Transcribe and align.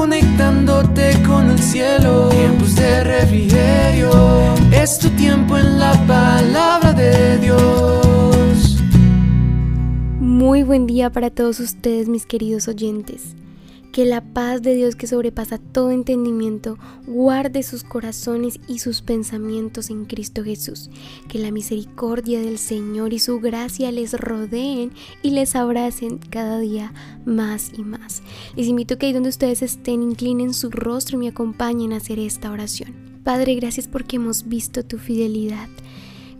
conectándote 0.00 1.12
con 1.26 1.50
el 1.50 1.58
cielo. 1.58 2.30
Tiempos 2.30 2.74
de 2.74 3.04
refrigerio, 3.04 4.10
es 4.72 4.98
tu 4.98 5.10
tiempo 5.10 5.58
en 5.58 5.78
la 5.78 5.92
palabra 6.06 6.94
de 6.94 7.36
Dios. 7.36 8.78
Muy 10.18 10.62
buen 10.62 10.86
día 10.86 11.10
para 11.10 11.28
todos 11.28 11.60
ustedes, 11.60 12.08
mis 12.08 12.24
queridos 12.24 12.66
oyentes. 12.66 13.34
Que 13.92 14.04
la 14.04 14.22
paz 14.22 14.62
de 14.62 14.74
Dios 14.74 14.94
que 14.94 15.06
sobrepasa 15.06 15.58
todo 15.58 15.90
entendimiento 15.90 16.78
guarde 17.06 17.62
sus 17.62 17.82
corazones 17.82 18.60
y 18.68 18.78
sus 18.78 19.02
pensamientos 19.02 19.90
en 19.90 20.04
Cristo 20.04 20.44
Jesús. 20.44 20.90
Que 21.28 21.38
la 21.38 21.50
misericordia 21.50 22.40
del 22.40 22.58
Señor 22.58 23.12
y 23.12 23.18
su 23.18 23.40
gracia 23.40 23.90
les 23.90 24.12
rodeen 24.12 24.92
y 25.22 25.30
les 25.30 25.56
abracen 25.56 26.18
cada 26.18 26.60
día 26.60 26.92
más 27.24 27.72
y 27.76 27.82
más. 27.82 28.22
Les 28.56 28.68
invito 28.68 28.94
a 28.94 28.98
que 28.98 29.06
ahí 29.06 29.12
donde 29.12 29.28
ustedes 29.28 29.62
estén 29.62 30.02
inclinen 30.02 30.54
su 30.54 30.70
rostro 30.70 31.16
y 31.16 31.20
me 31.20 31.28
acompañen 31.28 31.92
a 31.92 31.96
hacer 31.96 32.18
esta 32.18 32.50
oración. 32.50 32.94
Padre, 33.24 33.54
gracias 33.56 33.86
porque 33.86 34.16
hemos 34.16 34.48
visto 34.48 34.84
tu 34.84 34.98
fidelidad. 34.98 35.68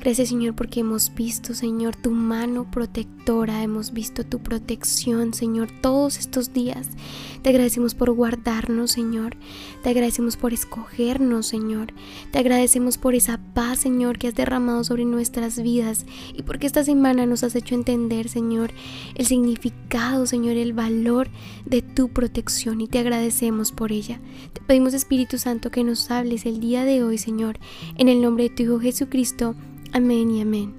Gracias 0.00 0.30
Señor 0.30 0.54
porque 0.54 0.80
hemos 0.80 1.14
visto 1.14 1.52
Señor 1.52 1.94
tu 1.94 2.10
mano 2.10 2.70
protectora, 2.70 3.62
hemos 3.62 3.92
visto 3.92 4.24
tu 4.24 4.38
protección 4.38 5.34
Señor 5.34 5.68
todos 5.82 6.16
estos 6.16 6.54
días. 6.54 6.88
Te 7.42 7.50
agradecemos 7.50 7.94
por 7.94 8.10
guardarnos 8.10 8.92
Señor, 8.92 9.36
te 9.82 9.90
agradecemos 9.90 10.38
por 10.38 10.54
escogernos 10.54 11.48
Señor, 11.48 11.92
te 12.30 12.38
agradecemos 12.38 12.96
por 12.96 13.14
esa 13.14 13.40
paz 13.52 13.80
Señor 13.80 14.16
que 14.16 14.28
has 14.28 14.34
derramado 14.34 14.84
sobre 14.84 15.04
nuestras 15.04 15.62
vidas 15.62 16.06
y 16.34 16.44
porque 16.44 16.66
esta 16.66 16.82
semana 16.82 17.26
nos 17.26 17.44
has 17.44 17.54
hecho 17.54 17.74
entender 17.74 18.30
Señor 18.30 18.70
el 19.16 19.26
significado 19.26 20.24
Señor, 20.24 20.56
el 20.56 20.72
valor 20.72 21.28
de 21.66 21.82
tu 21.82 22.08
protección 22.08 22.80
y 22.80 22.88
te 22.88 23.00
agradecemos 23.00 23.70
por 23.70 23.92
ella. 23.92 24.18
Te 24.54 24.62
pedimos 24.62 24.94
Espíritu 24.94 25.36
Santo 25.36 25.70
que 25.70 25.84
nos 25.84 26.10
hables 26.10 26.46
el 26.46 26.58
día 26.58 26.86
de 26.86 27.04
hoy 27.04 27.18
Señor, 27.18 27.58
en 27.98 28.08
el 28.08 28.22
nombre 28.22 28.44
de 28.44 28.54
tu 28.54 28.62
Hijo 28.62 28.80
Jesucristo. 28.80 29.54
Amén 29.92 30.30
y 30.30 30.40
amén. 30.40 30.72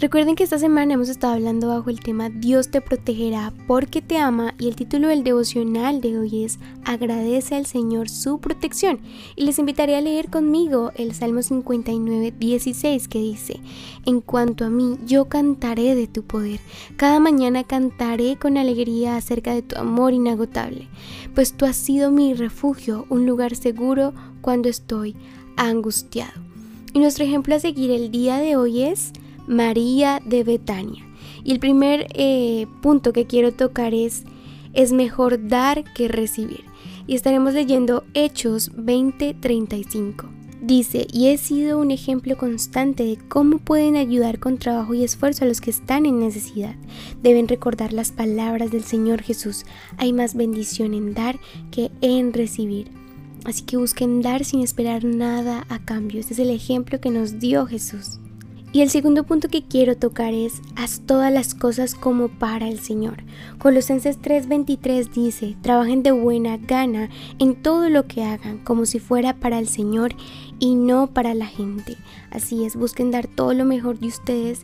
Recuerden 0.00 0.34
que 0.34 0.44
esta 0.44 0.58
semana 0.58 0.94
hemos 0.94 1.08
estado 1.08 1.34
hablando 1.34 1.68
bajo 1.68 1.90
el 1.90 2.00
tema 2.00 2.28
Dios 2.28 2.70
te 2.70 2.80
protegerá 2.80 3.52
porque 3.66 4.00
te 4.02 4.16
ama 4.16 4.54
y 4.58 4.68
el 4.68 4.76
título 4.76 5.08
del 5.08 5.24
devocional 5.24 6.00
de 6.00 6.18
hoy 6.18 6.44
es 6.44 6.58
Agradece 6.84 7.54
al 7.54 7.66
Señor 7.66 8.08
su 8.08 8.40
protección 8.40 9.00
y 9.36 9.44
les 9.44 9.58
invitaré 9.58 9.96
a 9.96 10.00
leer 10.00 10.28
conmigo 10.28 10.92
el 10.96 11.14
Salmo 11.14 11.42
59, 11.42 12.32
16 12.36 13.08
que 13.08 13.18
dice 13.18 13.60
En 14.06 14.20
cuanto 14.20 14.64
a 14.64 14.70
mí, 14.70 14.98
yo 15.04 15.26
cantaré 15.26 15.94
de 15.94 16.08
tu 16.08 16.24
poder, 16.24 16.58
cada 16.96 17.20
mañana 17.20 17.62
cantaré 17.62 18.36
con 18.36 18.56
alegría 18.56 19.16
acerca 19.16 19.54
de 19.54 19.62
tu 19.62 19.76
amor 19.76 20.12
inagotable, 20.12 20.88
pues 21.34 21.52
tú 21.52 21.64
has 21.64 21.76
sido 21.76 22.10
mi 22.10 22.34
refugio, 22.34 23.06
un 23.08 23.26
lugar 23.26 23.54
seguro 23.54 24.14
cuando 24.42 24.68
estoy 24.68 25.16
angustiado. 25.56 26.47
Y 26.92 27.00
nuestro 27.00 27.24
ejemplo 27.24 27.54
a 27.54 27.60
seguir 27.60 27.90
el 27.90 28.10
día 28.10 28.38
de 28.38 28.56
hoy 28.56 28.82
es 28.82 29.12
María 29.46 30.20
de 30.24 30.44
Betania. 30.44 31.04
Y 31.44 31.52
el 31.52 31.60
primer 31.60 32.06
eh, 32.14 32.66
punto 32.82 33.12
que 33.12 33.26
quiero 33.26 33.52
tocar 33.52 33.94
es, 33.94 34.24
es 34.72 34.92
mejor 34.92 35.48
dar 35.48 35.84
que 35.94 36.08
recibir. 36.08 36.64
Y 37.06 37.14
estaremos 37.14 37.54
leyendo 37.54 38.04
Hechos 38.14 38.72
20:35. 38.76 40.38
Dice, 40.60 41.06
y 41.12 41.28
he 41.28 41.38
sido 41.38 41.78
un 41.78 41.92
ejemplo 41.92 42.36
constante 42.36 43.04
de 43.04 43.16
cómo 43.28 43.58
pueden 43.58 43.94
ayudar 43.94 44.40
con 44.40 44.58
trabajo 44.58 44.92
y 44.92 45.04
esfuerzo 45.04 45.44
a 45.44 45.48
los 45.48 45.60
que 45.60 45.70
están 45.70 46.04
en 46.04 46.18
necesidad. 46.18 46.74
Deben 47.22 47.46
recordar 47.46 47.92
las 47.92 48.10
palabras 48.10 48.72
del 48.72 48.82
Señor 48.82 49.22
Jesús. 49.22 49.64
Hay 49.98 50.12
más 50.12 50.34
bendición 50.34 50.94
en 50.94 51.14
dar 51.14 51.38
que 51.70 51.92
en 52.00 52.32
recibir. 52.32 52.90
Así 53.44 53.62
que 53.62 53.76
busquen 53.76 54.22
dar 54.22 54.44
sin 54.44 54.60
esperar 54.60 55.04
nada 55.04 55.66
a 55.68 55.78
cambio. 55.78 56.20
Este 56.20 56.34
es 56.34 56.40
el 56.40 56.50
ejemplo 56.50 57.00
que 57.00 57.10
nos 57.10 57.38
dio 57.38 57.66
Jesús. 57.66 58.18
Y 58.70 58.82
el 58.82 58.90
segundo 58.90 59.24
punto 59.24 59.48
que 59.48 59.62
quiero 59.62 59.96
tocar 59.96 60.34
es, 60.34 60.60
haz 60.76 61.00
todas 61.06 61.32
las 61.32 61.54
cosas 61.54 61.94
como 61.94 62.28
para 62.28 62.68
el 62.68 62.78
Señor. 62.78 63.16
Colosenses 63.58 64.20
3:23 64.20 65.10
dice, 65.10 65.56
trabajen 65.62 66.02
de 66.02 66.12
buena 66.12 66.58
gana 66.58 67.08
en 67.38 67.62
todo 67.62 67.88
lo 67.88 68.06
que 68.06 68.24
hagan, 68.24 68.58
como 68.58 68.84
si 68.84 68.98
fuera 68.98 69.34
para 69.34 69.58
el 69.58 69.68
Señor 69.68 70.14
y 70.58 70.74
no 70.74 71.06
para 71.06 71.32
la 71.32 71.46
gente. 71.46 71.96
Así 72.30 72.64
es, 72.64 72.76
busquen 72.76 73.10
dar 73.10 73.26
todo 73.26 73.54
lo 73.54 73.64
mejor 73.64 73.98
de 74.00 74.08
ustedes 74.08 74.60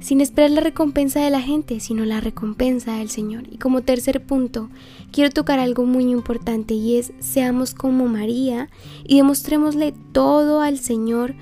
sin 0.00 0.20
esperar 0.20 0.50
la 0.50 0.60
recompensa 0.60 1.20
de 1.20 1.30
la 1.30 1.40
gente, 1.40 1.80
sino 1.80 2.04
la 2.04 2.20
recompensa 2.20 2.98
del 2.98 3.08
Señor. 3.08 3.44
Y 3.50 3.58
como 3.58 3.82
tercer 3.82 4.24
punto, 4.24 4.68
quiero 5.12 5.30
tocar 5.30 5.58
algo 5.58 5.84
muy 5.84 6.04
importante 6.10 6.74
y 6.74 6.96
es 6.96 7.12
seamos 7.18 7.74
como 7.74 8.06
María 8.06 8.68
y 9.04 9.16
demostrémosle 9.16 9.94
todo 10.12 10.60
al 10.60 10.78
Señor 10.78 11.34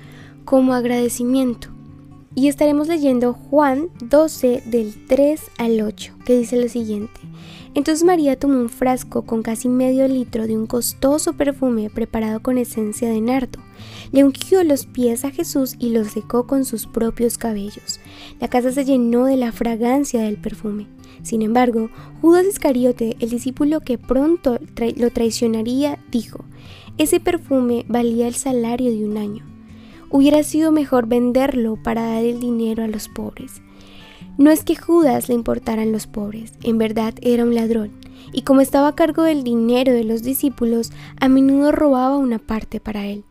como 0.45 0.73
agradecimiento. 0.73 1.74
Y 2.35 2.49
estaremos 2.49 2.89
leyendo 2.89 3.33
Juan 3.33 3.87
12 4.01 4.63
del 4.65 4.93
3 5.07 5.41
al 5.57 5.81
8, 5.81 6.13
que 6.25 6.37
dice 6.37 6.61
lo 6.61 6.67
siguiente. 6.67 7.21
Entonces 7.75 8.03
María 8.03 8.37
tomó 8.37 8.59
un 8.59 8.69
frasco 8.69 9.23
con 9.23 9.41
casi 9.41 9.69
medio 9.69 10.07
litro 10.07 10.45
de 10.45 10.57
un 10.57 10.67
costoso 10.67 11.33
perfume 11.33 11.89
preparado 11.89 12.41
con 12.41 12.57
esencia 12.57 13.09
de 13.09 13.21
nardo. 13.21 13.59
Le 14.11 14.23
ungió 14.23 14.63
los 14.63 14.85
pies 14.85 15.25
a 15.25 15.31
Jesús 15.31 15.75
y 15.79 15.89
los 15.89 16.07
secó 16.07 16.45
con 16.45 16.65
sus 16.65 16.87
propios 16.87 17.37
cabellos. 17.37 17.99
La 18.39 18.49
casa 18.49 18.71
se 18.71 18.85
llenó 18.85 19.25
de 19.25 19.37
la 19.37 19.51
fragancia 19.51 20.21
del 20.21 20.37
perfume. 20.37 20.87
Sin 21.21 21.41
embargo, 21.41 21.89
Judas 22.21 22.45
Iscariote, 22.45 23.15
el 23.19 23.29
discípulo 23.29 23.79
que 23.79 23.97
pronto 23.97 24.59
lo 24.97 25.09
traicionaría, 25.09 25.99
dijo, 26.11 26.45
ese 26.97 27.19
perfume 27.19 27.85
valía 27.87 28.27
el 28.27 28.35
salario 28.35 28.91
de 28.91 29.05
un 29.05 29.17
año. 29.17 29.54
Hubiera 30.15 30.43
sido 30.43 30.71
mejor 30.71 31.07
venderlo 31.07 31.75
para 31.75 32.03
dar 32.03 32.23
el 32.23 32.39
dinero 32.39 32.85
a 32.85 32.87
los 32.87 33.09
pobres. 33.09 33.61
No 34.37 34.49
es 34.49 34.63
que 34.63 34.77
Judas 34.77 35.27
le 35.27 35.35
importaran 35.35 35.91
los 35.91 36.07
pobres, 36.07 36.53
en 36.63 36.77
verdad 36.77 37.13
era 37.21 37.43
un 37.43 37.53
ladrón, 37.53 37.91
y 38.31 38.43
como 38.43 38.61
estaba 38.61 38.87
a 38.87 38.95
cargo 38.95 39.23
del 39.23 39.43
dinero 39.43 39.91
de 39.91 40.05
los 40.05 40.23
discípulos, 40.23 40.93
a 41.19 41.27
menudo 41.27 41.73
robaba 41.73 42.15
una 42.15 42.39
parte 42.39 42.79
para 42.79 43.05
él. 43.05 43.25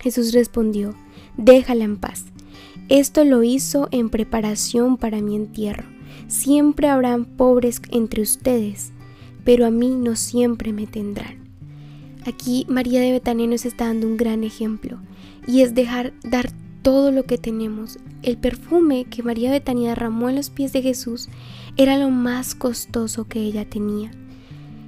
Jesús 0.00 0.32
respondió, 0.32 0.96
déjala 1.36 1.84
en 1.84 1.96
paz. 1.96 2.24
Esto 2.88 3.22
lo 3.22 3.44
hizo 3.44 3.86
en 3.92 4.10
preparación 4.10 4.96
para 4.96 5.20
mi 5.20 5.36
entierro. 5.36 5.84
Siempre 6.26 6.88
habrán 6.88 7.24
pobres 7.24 7.80
entre 7.92 8.22
ustedes, 8.22 8.90
pero 9.44 9.64
a 9.64 9.70
mí 9.70 9.94
no 9.94 10.16
siempre 10.16 10.72
me 10.72 10.88
tendrán. 10.88 11.45
Aquí 12.26 12.66
María 12.68 13.00
de 13.00 13.12
Betania 13.12 13.46
nos 13.46 13.64
está 13.64 13.86
dando 13.86 14.08
un 14.08 14.16
gran 14.16 14.42
ejemplo, 14.42 14.98
y 15.46 15.60
es 15.60 15.74
dejar 15.74 16.12
dar 16.24 16.50
todo 16.82 17.12
lo 17.12 17.24
que 17.24 17.38
tenemos. 17.38 17.98
El 18.22 18.36
perfume 18.36 19.04
que 19.04 19.22
María 19.22 19.52
Betania 19.52 19.90
derramó 19.90 20.28
en 20.28 20.36
los 20.36 20.50
pies 20.50 20.72
de 20.72 20.82
Jesús 20.82 21.28
era 21.76 21.98
lo 21.98 22.10
más 22.10 22.56
costoso 22.56 23.28
que 23.28 23.40
ella 23.40 23.64
tenía. 23.64 24.10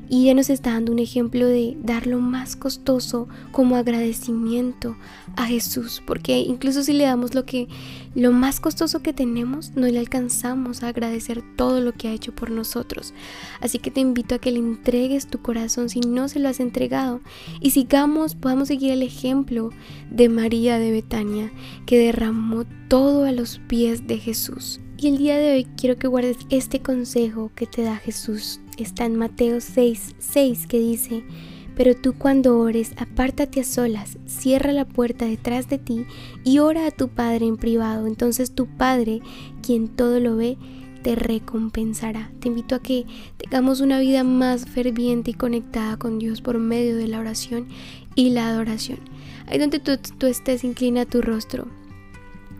Y 0.08 0.24
ella 0.24 0.34
nos 0.34 0.50
está 0.50 0.72
dando 0.72 0.92
un 0.92 0.98
ejemplo 0.98 1.46
de 1.46 1.76
dar 1.82 2.06
lo 2.06 2.18
más 2.18 2.56
costoso 2.56 3.28
como 3.52 3.76
agradecimiento 3.76 4.96
a 5.36 5.46
Jesús, 5.46 6.02
porque 6.06 6.38
incluso 6.38 6.82
si 6.82 6.92
le 6.92 7.04
damos 7.04 7.34
lo 7.34 7.44
que 7.44 7.68
lo 8.14 8.32
más 8.32 8.58
costoso 8.58 9.00
que 9.00 9.12
tenemos, 9.12 9.72
no 9.76 9.86
le 9.86 9.98
alcanzamos 9.98 10.82
a 10.82 10.88
agradecer 10.88 11.42
todo 11.56 11.80
lo 11.80 11.92
que 11.92 12.08
ha 12.08 12.12
hecho 12.12 12.34
por 12.34 12.50
nosotros. 12.50 13.12
Así 13.60 13.78
que 13.78 13.90
te 13.90 14.00
invito 14.00 14.34
a 14.34 14.38
que 14.38 14.50
le 14.50 14.58
entregues 14.58 15.26
tu 15.26 15.40
corazón 15.42 15.88
si 15.88 16.00
no 16.00 16.28
se 16.28 16.38
lo 16.38 16.48
has 16.48 16.60
entregado 16.60 17.20
y 17.60 17.70
sigamos, 17.70 18.34
podamos 18.34 18.68
seguir 18.68 18.92
el 18.92 19.02
ejemplo 19.02 19.70
de 20.10 20.28
María 20.28 20.78
de 20.78 20.90
Betania, 20.90 21.52
que 21.86 21.98
derramó 21.98 22.64
todo 22.88 23.24
a 23.24 23.32
los 23.32 23.58
pies 23.68 24.06
de 24.06 24.18
Jesús. 24.18 24.80
Y 24.96 25.08
el 25.08 25.18
día 25.18 25.36
de 25.36 25.52
hoy 25.52 25.64
quiero 25.76 25.96
que 25.96 26.08
guardes 26.08 26.38
este 26.50 26.80
consejo 26.80 27.52
que 27.54 27.66
te 27.66 27.82
da 27.82 27.96
Jesús. 27.96 28.60
Está 28.78 29.06
en 29.06 29.16
Mateo 29.16 29.60
6, 29.60 30.14
6 30.18 30.66
que 30.68 30.78
dice, 30.78 31.24
pero 31.76 31.96
tú 31.96 32.14
cuando 32.14 32.58
ores, 32.58 32.92
apártate 32.96 33.60
a 33.60 33.64
solas, 33.64 34.18
cierra 34.26 34.70
la 34.72 34.84
puerta 34.84 35.26
detrás 35.26 35.68
de 35.68 35.78
ti 35.78 36.06
y 36.44 36.60
ora 36.60 36.86
a 36.86 36.90
tu 36.92 37.08
Padre 37.08 37.46
en 37.46 37.56
privado. 37.56 38.06
Entonces 38.06 38.54
tu 38.54 38.66
Padre, 38.66 39.20
quien 39.62 39.88
todo 39.88 40.20
lo 40.20 40.36
ve, 40.36 40.56
te 41.02 41.16
recompensará. 41.16 42.30
Te 42.38 42.48
invito 42.48 42.76
a 42.76 42.82
que 42.82 43.04
tengamos 43.36 43.80
una 43.80 43.98
vida 43.98 44.22
más 44.22 44.66
ferviente 44.66 45.32
y 45.32 45.34
conectada 45.34 45.96
con 45.96 46.20
Dios 46.20 46.40
por 46.40 46.58
medio 46.58 46.96
de 46.96 47.08
la 47.08 47.18
oración 47.18 47.66
y 48.14 48.30
la 48.30 48.48
adoración. 48.48 49.00
Ahí 49.48 49.58
donde 49.58 49.80
tú, 49.80 49.92
tú 50.18 50.26
estés, 50.26 50.62
inclina 50.62 51.04
tu 51.04 51.20
rostro 51.20 51.66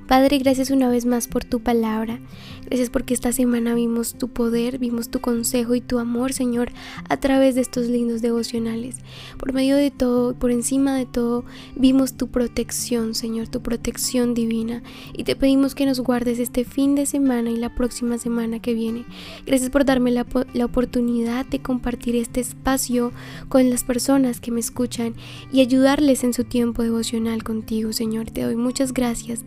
Padre, 0.09 0.39
gracias 0.39 0.71
una 0.71 0.89
vez 0.89 1.05
más 1.05 1.29
por 1.29 1.45
tu 1.45 1.61
palabra. 1.61 2.19
Gracias 2.65 2.89
porque 2.89 3.13
esta 3.13 3.31
semana 3.31 3.75
vimos 3.75 4.15
tu 4.15 4.29
poder, 4.29 4.79
vimos 4.79 5.11
tu 5.11 5.21
consejo 5.21 5.75
y 5.75 5.83
tu 5.83 5.99
amor, 5.99 6.33
Señor, 6.33 6.73
a 7.11 7.19
través 7.19 7.55
de 7.55 7.61
estos 7.61 7.89
lindos 7.89 8.23
devocionales. 8.23 8.97
Por 9.39 9.53
medio 9.53 9.77
de 9.77 9.91
todo, 9.91 10.35
por 10.35 10.51
encima 10.51 10.97
de 10.97 11.05
todo, 11.05 11.45
vimos 11.77 12.15
tu 12.15 12.29
protección, 12.29 13.15
Señor, 13.15 13.49
tu 13.49 13.61
protección 13.61 14.33
divina. 14.33 14.83
Y 15.13 15.25
te 15.25 15.37
pedimos 15.37 15.75
que 15.75 15.85
nos 15.85 16.01
guardes 16.01 16.39
este 16.39 16.65
fin 16.65 16.95
de 16.95 17.05
semana 17.05 17.51
y 17.51 17.59
la 17.59 17.75
próxima 17.75 18.17
semana 18.17 18.61
que 18.61 18.73
viene. 18.73 19.05
Gracias 19.45 19.69
por 19.69 19.85
darme 19.85 20.11
la, 20.11 20.27
oportunidad 20.65 21.45
de 21.45 21.61
compartir 21.61 22.17
este 22.17 22.41
espacio 22.41 23.13
con 23.51 23.69
las 23.69 23.85
personas 23.85 24.41
que 24.41 24.53
me 24.53 24.61
escuchan 24.61 25.15
y 25.53 25.61
ayudarles 25.61 26.25
en 26.25 26.33
su 26.33 26.45
tiempo 26.45 26.83
devocional 26.83 27.45
contigo, 27.45 27.93
Señor. 27.93 28.31
Te 28.31 28.43
doy 28.43 28.57
muchas 28.57 28.95
gracias. 28.95 29.47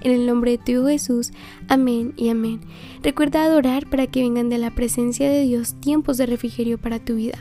En 0.00 0.12
el 0.12 0.26
nombre 0.26 0.52
de 0.52 0.58
tu 0.58 0.86
Jesús. 0.86 1.32
Amén 1.68 2.14
y 2.16 2.28
amén. 2.28 2.60
Recuerda 3.02 3.44
adorar 3.44 3.88
para 3.88 4.06
que 4.06 4.22
vengan 4.22 4.48
de 4.48 4.58
la 4.58 4.74
presencia 4.74 5.30
de 5.30 5.42
Dios 5.42 5.74
tiempos 5.80 6.16
de 6.16 6.26
refrigerio 6.26 6.78
para 6.78 6.98
tu 6.98 7.16
vida. 7.16 7.38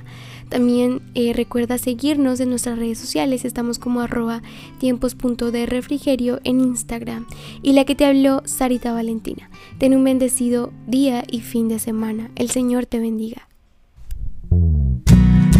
También 0.49 1.01
eh, 1.13 1.33
recuerda 1.33 1.77
seguirnos 1.77 2.39
en 2.39 2.49
nuestras 2.49 2.79
redes 2.79 2.97
sociales, 2.97 3.43
estamos 3.43 3.79
como 3.79 3.99
arroba 3.99 4.41
tiempos.de 4.79 5.65
refrigerio 5.65 6.39
en 6.43 6.61
Instagram. 6.61 7.27
Y 7.61 7.73
la 7.73 7.83
que 7.83 7.95
te 7.95 8.05
habló, 8.05 8.43
Sarita 8.45 8.93
Valentina. 8.93 9.49
Ten 9.77 9.93
un 9.93 10.03
bendecido 10.03 10.71
día 10.87 11.23
y 11.29 11.41
fin 11.41 11.67
de 11.67 11.79
semana. 11.79 12.31
El 12.35 12.49
Señor 12.49 12.85
te 12.85 12.99
bendiga. 12.99 13.47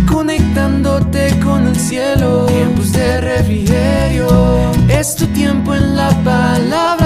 Conectándote 0.10 1.38
con 1.44 1.68
el 1.68 1.76
cielo, 1.76 2.46
tiempos 2.46 2.94
de 2.94 3.22
refrigerio. 3.22 4.67
Es 5.00 5.16
tu 5.16 5.28
tiempo 5.28 5.76
en 5.76 5.96
la 5.96 6.10
palabra. 6.24 6.97